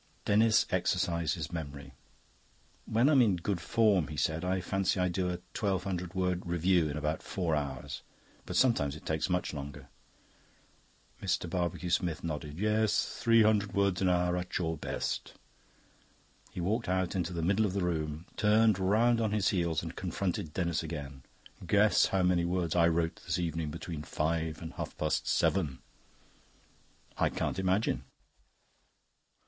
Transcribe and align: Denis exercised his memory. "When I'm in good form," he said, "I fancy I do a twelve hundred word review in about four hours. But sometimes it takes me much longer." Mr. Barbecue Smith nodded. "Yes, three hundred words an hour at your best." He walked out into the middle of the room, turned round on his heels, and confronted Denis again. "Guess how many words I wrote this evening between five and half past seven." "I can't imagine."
Denis 0.25 0.65
exercised 0.71 1.35
his 1.35 1.51
memory. 1.51 1.93
"When 2.85 3.07
I'm 3.07 3.21
in 3.21 3.35
good 3.35 3.61
form," 3.61 4.07
he 4.07 4.17
said, 4.17 4.43
"I 4.43 4.59
fancy 4.59 4.99
I 4.99 5.09
do 5.09 5.29
a 5.29 5.37
twelve 5.53 5.83
hundred 5.83 6.15
word 6.15 6.43
review 6.43 6.89
in 6.89 6.97
about 6.97 7.21
four 7.21 7.53
hours. 7.55 8.01
But 8.47 8.55
sometimes 8.55 8.95
it 8.95 9.05
takes 9.05 9.29
me 9.29 9.33
much 9.33 9.53
longer." 9.53 9.89
Mr. 11.21 11.47
Barbecue 11.47 11.91
Smith 11.91 12.23
nodded. 12.23 12.57
"Yes, 12.57 13.15
three 13.19 13.43
hundred 13.43 13.73
words 13.75 14.01
an 14.01 14.09
hour 14.09 14.35
at 14.37 14.57
your 14.57 14.75
best." 14.75 15.35
He 16.49 16.59
walked 16.59 16.89
out 16.89 17.15
into 17.15 17.31
the 17.31 17.43
middle 17.43 17.67
of 17.67 17.73
the 17.73 17.83
room, 17.83 18.25
turned 18.37 18.79
round 18.79 19.21
on 19.21 19.31
his 19.31 19.49
heels, 19.49 19.83
and 19.83 19.95
confronted 19.95 20.51
Denis 20.55 20.81
again. 20.81 21.21
"Guess 21.63 22.07
how 22.07 22.23
many 22.23 22.43
words 22.43 22.75
I 22.75 22.87
wrote 22.87 23.17
this 23.23 23.37
evening 23.37 23.69
between 23.69 24.01
five 24.01 24.63
and 24.63 24.73
half 24.73 24.97
past 24.97 25.27
seven." 25.27 25.77
"I 27.19 27.29
can't 27.29 27.59
imagine." 27.59 28.05